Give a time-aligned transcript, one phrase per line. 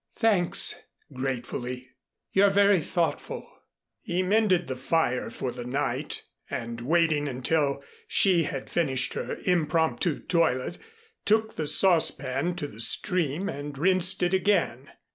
[0.15, 0.81] "Thanks,"
[1.13, 1.89] gratefully.
[2.31, 3.47] "You're very thoughtful."
[4.01, 10.17] He mended the fire for the night, and waiting until she had finished her impromptu
[10.17, 10.79] toilet,
[11.23, 14.89] took the saucepan to the stream and rinsed it again.